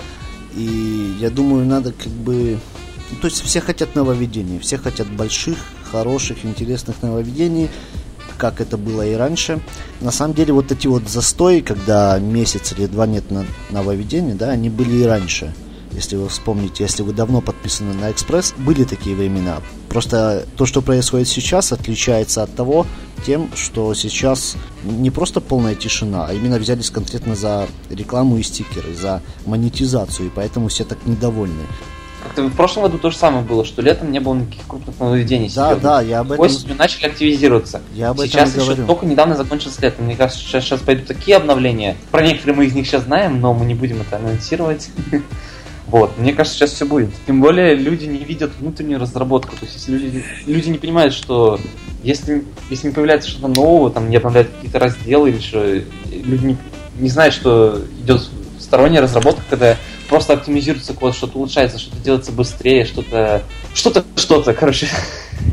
[0.54, 2.58] и я думаю, надо как бы...
[3.10, 5.56] ну, то есть все хотят нововведений, все хотят больших,
[5.90, 7.70] хороших, интересных нововведений,
[8.36, 9.60] как это было и раньше.
[10.00, 14.50] На самом деле вот эти вот застои, когда месяц или два нет на нововведений, да,
[14.50, 15.54] они были и раньше.
[15.92, 19.62] Если вы вспомните, если вы давно подписаны на Экспресс, были такие времена.
[19.88, 22.86] Просто то, что происходит сейчас, отличается от того,
[23.24, 28.94] тем, что сейчас не просто полная тишина, а именно взялись конкретно за рекламу и стикеры,
[28.94, 31.62] за монетизацию, и поэтому все так недовольны.
[32.36, 35.46] Как-то в прошлом году то же самое было, что летом не было никаких крупных нововведений.
[35.48, 35.82] Да, серьезных.
[35.82, 37.80] да, я об этом, Осенью начали активизироваться.
[37.94, 38.86] я об этом Сейчас еще говорю.
[38.86, 40.02] только недавно закончилось лето.
[40.02, 41.96] Мне кажется, сейчас, сейчас пойдут такие обновления.
[42.10, 44.90] Про некоторые мы из них сейчас знаем, но мы не будем это анонсировать.
[45.88, 47.10] Вот, мне кажется, сейчас все будет.
[47.28, 49.54] Тем более люди не видят внутреннюю разработку.
[49.54, 51.60] То есть, если люди, люди не понимают, что
[52.02, 55.64] если, если не появляется что-то нового, там не обновляют какие-то разделы или что,
[56.10, 56.56] люди не,
[56.98, 58.28] не знают, что идет
[58.66, 59.76] сторонняя разработка, когда
[60.08, 63.42] просто оптимизируется код, что-то улучшается, что-то делается быстрее, что-то,
[63.74, 64.88] что-то, что-то, короче.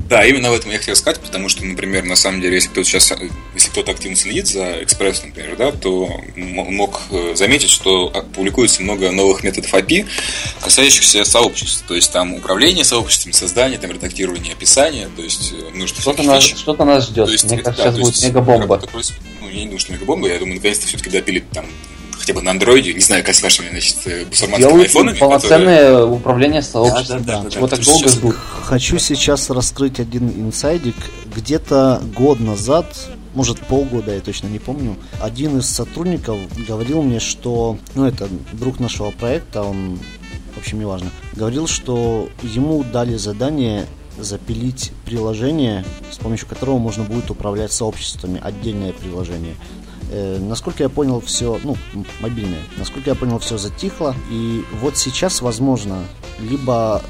[0.09, 2.87] Да, именно в этом я хотел сказать, потому что, например, на самом деле, если кто-то
[2.87, 3.13] сейчас,
[3.53, 9.11] если кто-то активно следит за экспресс, например, да, то мог э, заметить, что публикуется много
[9.11, 10.07] новых методов API,
[10.61, 11.83] касающихся сообществ.
[11.87, 16.43] То есть там управление сообществами, создание, там редактирование описания, то есть э, множество Что-то нас,
[16.43, 17.25] что-то нас ждет.
[17.25, 18.81] То есть, Мне это, кажется, да, сейчас будет мегабомба.
[19.41, 21.65] Ну, я не думаю, что мегабомба, я думаю, наконец-то все-таки допилит там
[22.19, 25.17] хотя бы на андроиде, не знаю, как с вашими, значит, э, бусурманскими Делают айфонами.
[25.17, 27.23] полноценное управление сообществом.
[27.23, 28.35] Да, да, да, Чего да, так долго сейчас- ждут.
[28.63, 30.95] Хочу сейчас раскрыть один инсайдик.
[31.35, 32.85] Где-то год назад,
[33.33, 38.79] может полгода, я точно не помню, один из сотрудников говорил мне, что, ну это друг
[38.79, 39.99] нашего проекта, он,
[40.55, 43.85] в общем, неважно, говорил, что ему дали задание
[44.19, 49.55] запилить приложение, с помощью которого можно будет управлять сообществами, отдельное приложение.
[50.11, 54.15] Э, насколько я понял, все, ну, м- мобильное, насколько я понял, все затихло.
[54.31, 56.03] И вот сейчас, возможно,
[56.39, 57.01] либо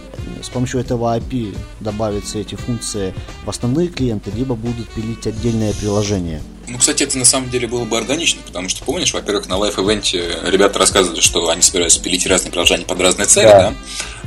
[0.41, 3.13] с помощью этого API добавятся эти функции
[3.45, 6.41] в основные клиенты, либо будут пилить отдельное приложение.
[6.67, 10.39] Ну, кстати, это на самом деле было бы органично, потому что, помнишь, во-первых, на лайф-эвенте
[10.45, 13.71] ребята рассказывали, что они собираются пилить разные приложения под разные цели, да?
[13.71, 13.75] да?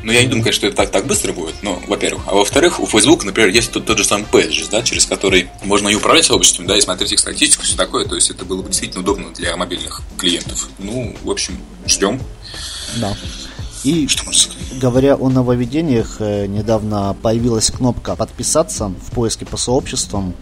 [0.02, 2.24] Но я не думаю, конечно, что это так, так быстро будет, ну, во-первых.
[2.26, 5.88] А во-вторых, у Facebook, например, есть тот, тот же самый Pages, да, через который можно
[5.88, 8.68] и управлять сообществом, да, и смотреть их статистику, все такое, то есть это было бы
[8.68, 10.68] действительно удобно для мобильных клиентов.
[10.78, 12.20] Ну, в общем, ждем.
[12.96, 13.16] Да.
[13.86, 14.24] И что
[14.80, 20.34] говоря о нововведениях, э, недавно появилась кнопка подписаться в поиске по сообществам.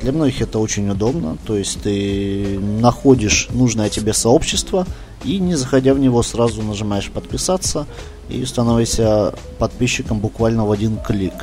[0.00, 4.86] Для многих это очень удобно, то есть ты находишь нужное тебе сообщество
[5.24, 7.86] и не заходя в него сразу нажимаешь подписаться
[8.28, 11.34] и становишься подписчиком буквально в один клик.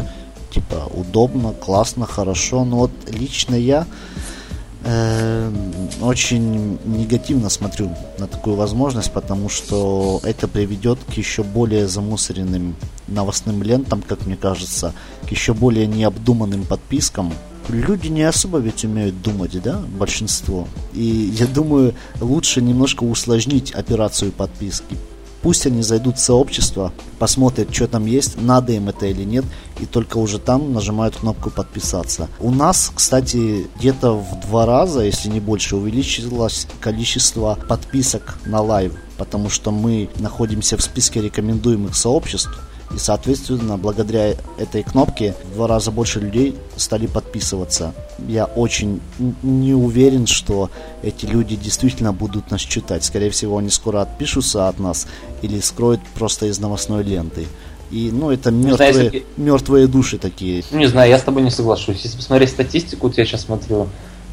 [0.51, 3.85] Типа удобно, классно, хорошо, но вот лично я
[4.83, 5.51] э,
[6.01, 12.75] очень негативно смотрю на такую возможность, потому что это приведет к еще более замусоренным
[13.07, 14.93] новостным лентам, как мне кажется,
[15.27, 17.33] к еще более необдуманным подпискам.
[17.69, 20.67] Люди не особо ведь умеют думать, да, большинство.
[20.93, 21.03] И
[21.37, 24.95] я думаю, лучше немножко усложнить операцию подписки
[25.41, 29.45] Пусть они зайдут в сообщество, посмотрят, что там есть, надо им это или нет,
[29.79, 32.27] и только уже там нажимают кнопку подписаться.
[32.39, 38.93] У нас, кстати, где-то в два раза, если не больше, увеличилось количество подписок на Live,
[39.17, 42.49] потому что мы находимся в списке рекомендуемых сообществ,
[42.93, 47.93] и, соответственно, благодаря этой кнопке в два раза больше людей стали подписываться.
[48.27, 49.01] Я очень
[49.43, 50.69] не уверен, что
[51.03, 53.03] эти люди действительно будут нас читать.
[53.03, 55.07] Скорее всего, они скоро отпишутся от нас
[55.41, 57.45] или скроют просто из новостной ленты.
[57.91, 59.25] И, ну, это мертвые, знаю, если...
[59.37, 60.63] мертвые души такие.
[60.71, 62.01] Не знаю, я с тобой не соглашусь.
[62.03, 63.87] Если посмотреть статистику, вот я сейчас смотрю,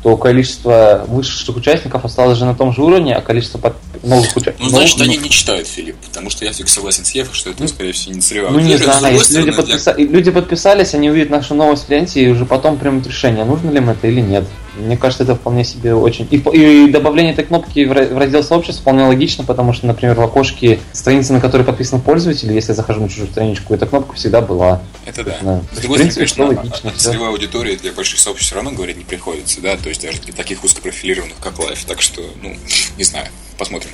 [0.05, 3.75] то количество высших участников осталось же на том же уровне, а количество под...
[4.03, 4.61] новых участников...
[4.61, 5.15] Ну, значит, новых...
[5.15, 8.15] они не читают, Филипп, потому что я согласен с Евой, что это, ну, скорее всего,
[8.15, 9.95] не сырьевая Ну, не знаю, если люди, подписа...
[9.95, 10.07] для...
[10.07, 13.79] люди подписались, они увидят нашу новость в ленте и уже потом примут решение, нужно ли
[13.79, 14.45] им это или нет.
[14.77, 16.27] Мне кажется, это вполне себе очень...
[16.31, 20.81] И, и добавление этой кнопки в раздел сообщества вполне логично, потому что, например, в окошке
[20.93, 24.83] страницы, на которой подписан пользователь, если я захожу на чужую страничку, эта кнопка всегда была.
[25.07, 25.37] Это да.
[25.43, 25.61] да.
[25.73, 29.61] С другой стороны, конечно, логично, целевая аудитория для больших сообществ все равно говорить не приходится,
[29.61, 31.85] да, то есть даже для таких узкопрофилированных, как Life.
[31.87, 32.55] Так что, ну,
[32.97, 33.27] не знаю,
[33.59, 33.91] посмотрим.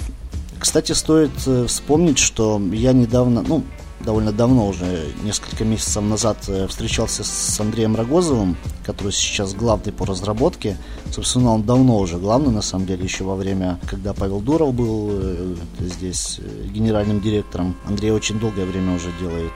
[0.58, 3.64] Кстати, стоит э, вспомнить, что я недавно, ну,
[4.00, 8.56] довольно давно уже, несколько месяцев назад э, встречался с Андреем Рогозовым,
[8.90, 10.76] который сейчас главный по разработке.
[11.12, 15.11] Собственно, он давно уже главный, на самом деле, еще во время, когда Павел Дуров был
[15.12, 17.76] э, здесь э, генеральным директором.
[17.87, 19.53] Андрей очень долгое время уже делает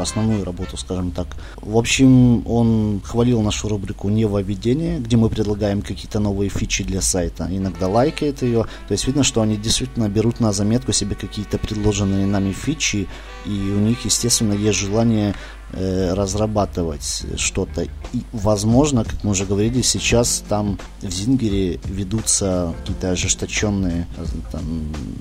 [0.00, 1.26] основную работу, скажем так.
[1.60, 7.46] В общем, он хвалил нашу рубрику «Невоведение», где мы предлагаем какие-то новые фичи для сайта.
[7.50, 8.64] Иногда лайкает ее.
[8.88, 13.06] То есть видно, что они действительно берут на заметку себе какие-то предложенные нами фичи,
[13.44, 17.82] и у них, естественно, есть желание э, разрабатывать что-то.
[17.82, 24.06] И, возможно, как мы уже говорили, сейчас там в Зингере ведутся какие-то ожесточенные,
[24.50, 24.62] там,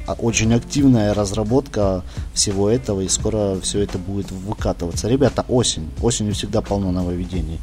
[0.07, 5.09] а, очень активная разработка всего этого, и скоро все это будет выкатываться.
[5.09, 5.89] Ребята, осень.
[6.01, 7.59] Осенью всегда полно нововведений.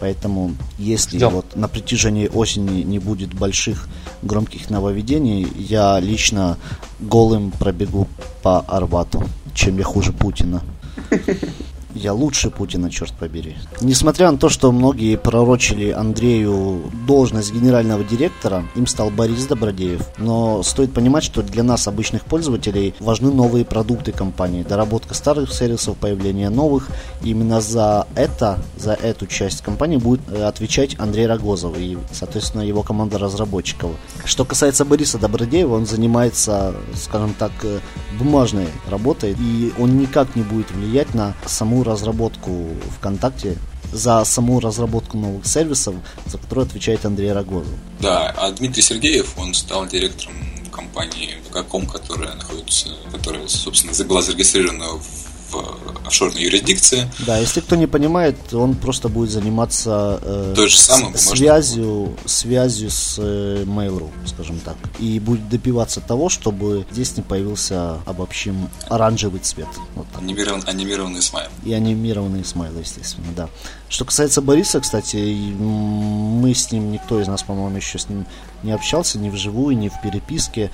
[0.00, 1.30] Поэтому, если Ждем.
[1.30, 3.88] вот на протяжении осени не будет больших
[4.22, 6.58] громких нововведений, я лично
[7.00, 8.08] голым пробегу
[8.42, 10.62] по Арбату чем я хуже Путина.
[12.04, 13.56] Я лучше Путина, черт побери.
[13.80, 20.02] Несмотря на то, что многие пророчили Андрею должность генерального директора, им стал Борис Добродеев.
[20.18, 25.96] Но стоит понимать, что для нас, обычных пользователей, важны новые продукты компании, доработка старых сервисов,
[25.96, 26.90] появление новых.
[27.22, 32.82] Именно за это, за эту часть компании будет э, отвечать Андрей Рогозов и, соответственно, его
[32.82, 33.92] команда разработчиков.
[34.26, 37.78] Что касается Бориса Добродеева, он занимается, скажем так, э,
[38.18, 43.56] бумажной работой, и он никак не будет влиять на саму разработку ВКонтакте,
[43.92, 45.94] за саму разработку новых сервисов,
[46.26, 47.74] за которую отвечает Андрей Рогозов.
[48.00, 50.34] Да, а Дмитрий Сергеев, он стал директором
[50.72, 57.10] компании Vkacom, которая находится, которая, собственно, была зарегистрирована в в офшорной юрисдикции.
[57.20, 62.16] Да, если кто не понимает, он просто будет заниматься э, То же самое, с, связью,
[62.26, 64.76] связью с э, Mail.ru, скажем так.
[64.98, 69.68] И будет добиваться того, чтобы здесь не появился, обобщим, оранжевый цвет.
[69.94, 71.48] Вот Анимирован, анимированный смайл.
[71.64, 73.48] И анимированный смайл, естественно, да.
[73.88, 78.26] Что касается Бориса, кстати, мы с ним, никто из нас, по-моему, еще с ним
[78.62, 80.70] не общался, ни вживую, ни в переписке.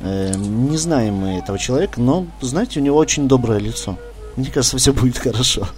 [0.00, 3.98] Э, не знаем мы этого человека, но, знаете, у него очень доброе лицо.
[4.36, 5.68] Мне кажется, все будет хорошо.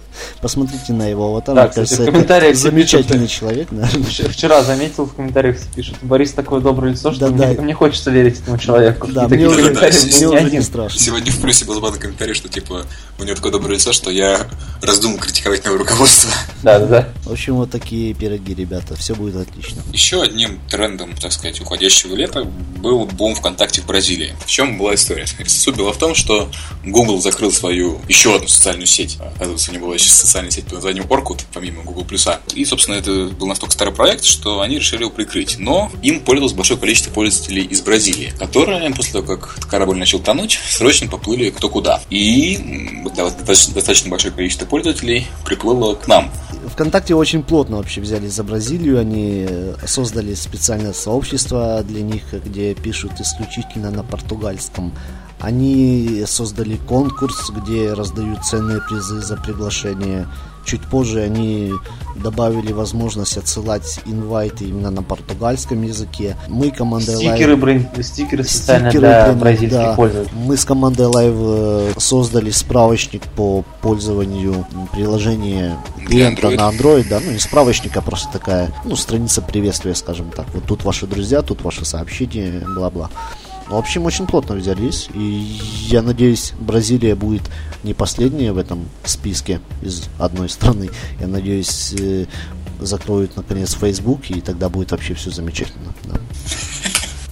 [0.41, 1.55] Посмотрите на его аватар.
[1.55, 3.67] Да, мне кстати, кажется, в комментариях замечательный пишут, человек.
[3.71, 3.87] да.
[3.93, 7.47] Вч- Вчера заметил в комментариях пишут, Борис такое доброе лицо, что Да-да.
[7.47, 9.07] мне, мне хочется верить этому человеку.
[9.07, 10.99] Да, мне уже, да, мне не уже не страшно.
[10.99, 12.85] Сегодня в плюсе был забавный комментарий, что типа
[13.19, 14.47] у него такое доброе лицо, что я
[14.81, 16.29] раздумал критиковать новое руководство.
[16.63, 17.09] Да, да, да.
[17.23, 18.95] В общем, вот такие пироги, ребята.
[18.95, 19.81] Все будет отлично.
[19.93, 24.35] Еще одним трендом, так сказать, уходящего лета был бум ВКонтакте в Бразилии.
[24.45, 25.25] В чем была история?
[25.47, 26.49] Суть была в том, что
[26.83, 29.17] Google закрыл свою еще одну социальную сеть.
[29.35, 32.05] Оказывается, у него была еще социальная сеть под названием Orkut, помимо Google+.
[32.53, 35.57] И, собственно, это был настолько старый проект, что они решили его прикрыть.
[35.59, 40.59] Но им пользовалось большое количество пользователей из Бразилии, которые, после того, как корабль начал тонуть,
[40.69, 42.01] срочно поплыли кто куда.
[42.09, 46.31] И да, достаточно достаточно большое количество пользователей приплыло к нам.
[46.71, 48.99] ВКонтакте очень плотно вообще взялись за Бразилию.
[48.99, 54.93] Они э, создали специальное сообщество для них, где пишут исключительно на португальском.
[55.39, 60.27] Они создали конкурс, где раздают ценные призы за приглашение.
[60.65, 61.73] Чуть позже они
[62.15, 66.35] добавили возможность отсылать инвайты именно на португальском языке.
[66.47, 69.93] Мы командой Live- Стикеры, брен- стикеры специально Стикеры для прям, бразильских да.
[69.93, 70.35] пользователей.
[70.35, 75.77] Мы с командой Live э, создали справочник по пользованию приложения
[76.07, 76.55] клиента Android.
[76.55, 80.47] на Android, да, ну не справочник, а просто такая, ну, страница приветствия, скажем так.
[80.55, 83.11] Вот тут ваши друзья, тут ваши сообщения, бла-бла.
[83.67, 87.43] В общем, очень плотно взялись, и я надеюсь, Бразилия будет
[87.83, 90.91] не последняя в этом списке из одной страны.
[91.19, 92.25] Я надеюсь, э,
[92.79, 95.93] закроют наконец Facebook, и тогда будет вообще все замечательно.
[96.03, 96.19] да.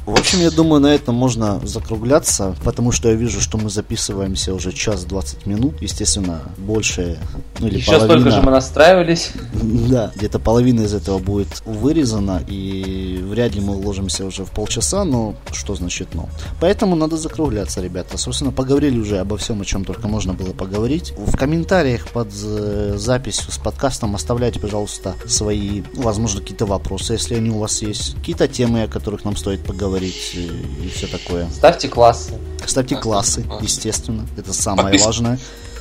[0.06, 4.54] В общем, я думаю, на этом можно закругляться, потому что я вижу, что мы записываемся
[4.54, 7.20] уже час 20 минут, естественно, больше,
[7.60, 8.08] ну или Еще половина.
[8.20, 9.32] столько же мы настраивались.
[9.54, 15.04] Да, где-то половина из этого будет вырезана, и вряд ли мы уложимся уже в полчаса,
[15.04, 16.30] но что значит но.
[16.60, 18.18] Поэтому надо закругляться, ребята.
[18.18, 21.14] Собственно, поговорили уже обо всем, о чем только можно было поговорить.
[21.18, 27.50] В комментариях под э, записью с подкастом оставляйте, пожалуйста, свои, возможно, какие-то вопросы, если они
[27.50, 31.48] у вас есть, какие-то темы, о которых нам стоит поговорить и, и все такое.
[31.50, 32.34] Ставьте классы.
[32.66, 33.46] Ставьте классы.
[33.62, 35.40] естественно, это самое Подпис- важное.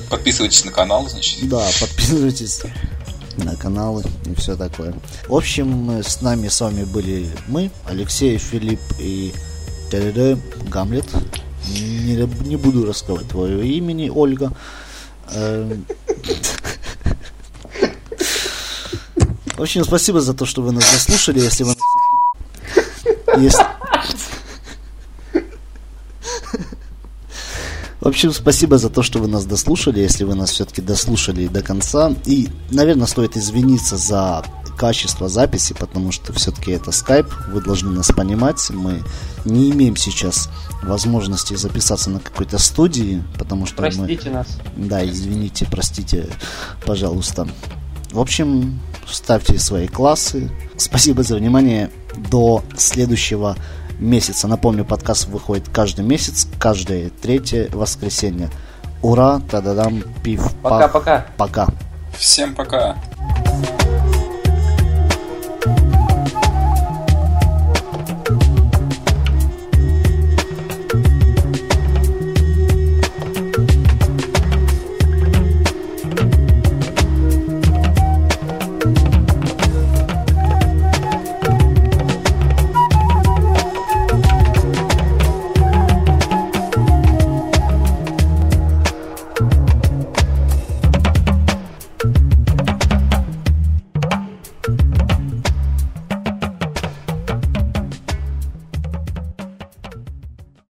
[0.09, 1.47] Подписывайтесь на канал, значит.
[1.47, 2.61] Да, подписывайтесь
[3.37, 4.93] на каналы и все такое.
[5.27, 9.33] В общем, с нами с вами были мы, Алексей, Филипп и
[10.69, 11.05] Гамлет.
[11.69, 12.15] Не,
[12.47, 14.51] не буду рассказывать твое имени, Ольга.
[15.31, 15.85] Эм.
[19.55, 21.39] В общем, спасибо за то, что вы нас дослушали.
[21.39, 21.75] Если вы.
[23.37, 23.63] Если...
[28.03, 31.61] В общем, спасибо за то, что вы нас дослушали, если вы нас все-таки дослушали до
[31.61, 32.13] конца.
[32.25, 34.43] И, наверное, стоит извиниться за
[34.77, 38.59] качество записи, потому что все-таки это скайп, вы должны нас понимать.
[38.71, 39.01] Мы
[39.45, 40.49] не имеем сейчас
[40.81, 43.89] возможности записаться на какой-то студии, потому что мы...
[43.89, 44.47] Простите нас.
[44.75, 46.27] Да, извините, простите,
[46.85, 47.47] пожалуйста.
[48.11, 50.51] В общем, ставьте свои классы.
[50.75, 51.89] Спасибо за внимание.
[52.29, 53.55] До следующего
[54.03, 54.47] месяца.
[54.47, 58.49] Напомню, подкаст выходит каждый месяц, каждое третье воскресенье.
[59.01, 60.53] Ура, та-да-дам, пив.
[60.61, 61.25] Пока-пока.
[61.37, 61.67] Пока.
[62.17, 62.95] Всем пока.